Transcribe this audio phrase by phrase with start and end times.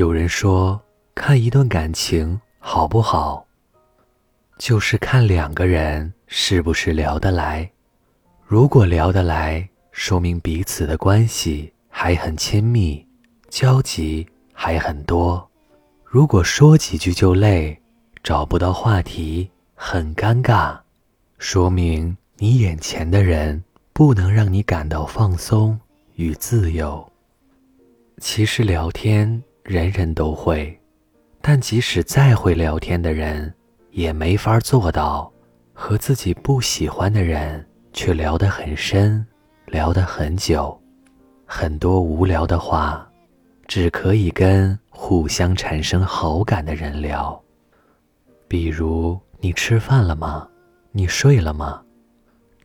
[0.00, 0.80] 有人说，
[1.14, 3.46] 看一段感情好不好，
[4.56, 7.70] 就是看两个人是不是聊得来。
[8.46, 13.06] 如果聊得来，说明彼此的关系还很亲密，
[13.50, 15.46] 交集还很多。
[16.02, 17.78] 如果说几句就累，
[18.22, 20.78] 找不到话题，很尴尬，
[21.36, 23.62] 说明你眼前的人
[23.92, 25.78] 不能让你感到放松
[26.14, 27.06] 与自由。
[28.16, 29.42] 其实聊天。
[29.70, 30.76] 人人都会，
[31.40, 33.54] 但即使再会聊天的人，
[33.92, 35.32] 也没法做到
[35.72, 39.24] 和自己不喜欢的人却聊得很深，
[39.66, 40.76] 聊得很久。
[41.46, 43.08] 很多无聊的话，
[43.68, 47.40] 只可以跟互相产生好感的人聊。
[48.48, 50.48] 比如“你吃饭了吗？
[50.90, 51.80] 你睡了吗？”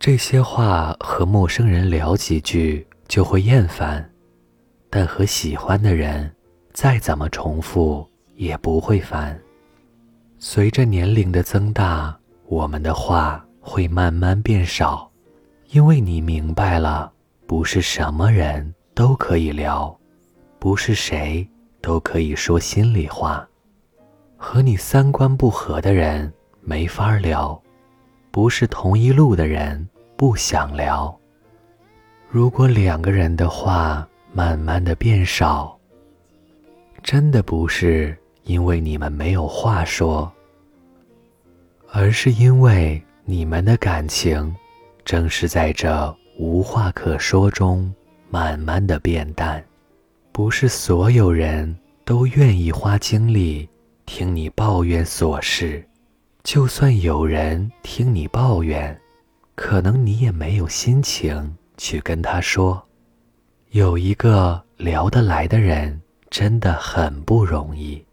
[0.00, 4.10] 这些话和陌生人聊几句就会厌烦，
[4.88, 6.34] 但和喜欢的人。
[6.74, 9.40] 再怎么重复也不会烦。
[10.38, 12.14] 随着年龄的增大，
[12.46, 15.08] 我们的话会慢慢变少，
[15.68, 17.12] 因为你明白了，
[17.46, 19.96] 不是什么人都可以聊，
[20.58, 21.48] 不是谁
[21.80, 23.48] 都可以说心里话。
[24.36, 27.58] 和你三观不合的人没法聊，
[28.32, 31.16] 不是同一路的人不想聊。
[32.28, 35.73] 如果两个人的话慢慢的变少，
[37.04, 40.32] 真的不是因为你们没有话说，
[41.92, 44.56] 而是因为你们的感情
[45.04, 47.94] 正是在这无话可说中
[48.30, 49.62] 慢慢的变淡。
[50.32, 53.68] 不是所有人都愿意花精力
[54.06, 55.86] 听你抱怨琐事，
[56.42, 58.98] 就算有人听你抱怨，
[59.54, 62.82] 可能你也没有心情去跟他说。
[63.72, 66.00] 有一个聊得来的人。
[66.34, 68.04] 真的很不容易，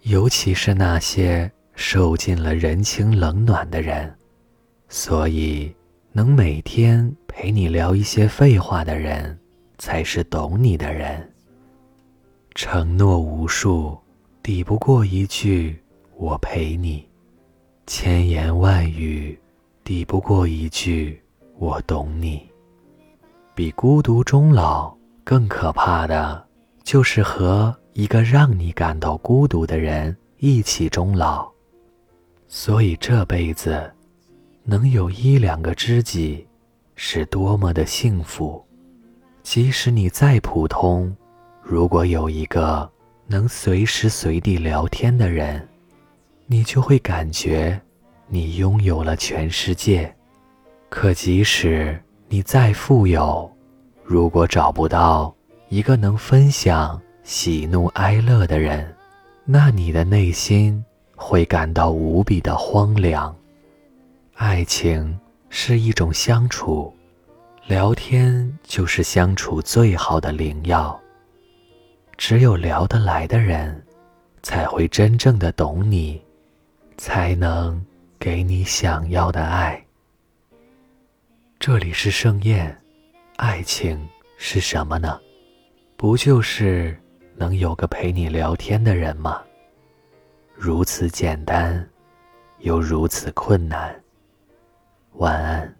[0.00, 4.12] 尤其是那些受尽了人情冷暖的人。
[4.88, 5.72] 所以，
[6.10, 9.38] 能每天陪你聊一些废话的人，
[9.78, 11.32] 才是懂你的人。
[12.56, 13.96] 承诺无数，
[14.42, 15.80] 抵不过一句
[16.18, 16.98] “我陪你”；
[17.86, 19.38] 千言万语，
[19.84, 21.22] 抵不过一句
[21.60, 22.44] “我懂你”。
[23.54, 24.92] 比孤独终老
[25.22, 26.44] 更可怕的。
[26.82, 31.50] 就是和一个让你感到孤独的人一起终老，
[32.48, 33.90] 所以这辈子
[34.64, 36.46] 能有一两个知己，
[36.94, 38.64] 是多么的幸福。
[39.42, 41.14] 即使你再普通，
[41.62, 42.88] 如果有一个
[43.26, 45.66] 能随时随地聊天的人，
[46.46, 47.80] 你就会感觉
[48.28, 50.14] 你拥有了全世界。
[50.88, 53.50] 可即使你再富有，
[54.04, 55.34] 如果找不到，
[55.72, 58.94] 一个能分享喜怒哀乐的人，
[59.46, 60.84] 那你的内心
[61.16, 63.34] 会感到无比的荒凉。
[64.34, 65.18] 爱情
[65.48, 66.94] 是一种相处，
[67.66, 71.00] 聊天就是相处最好的灵药。
[72.18, 73.82] 只有聊得来的人，
[74.42, 76.20] 才会真正的懂你，
[76.98, 77.82] 才能
[78.18, 79.82] 给你想要的爱。
[81.58, 82.78] 这里是盛宴，
[83.36, 84.06] 爱情
[84.36, 85.18] 是什么呢？
[86.02, 87.00] 不就是
[87.36, 89.40] 能有个陪你聊天的人吗？
[90.52, 91.88] 如此简单，
[92.58, 93.94] 又如此困难。
[95.12, 95.72] 晚安。